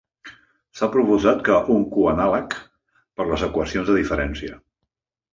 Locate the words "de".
3.91-3.99